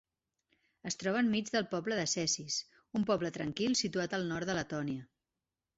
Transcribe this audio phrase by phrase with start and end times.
[0.91, 2.59] Es troba enmig del poble de Cesis
[3.01, 5.09] un poble tranquil situat al nord de Letònia.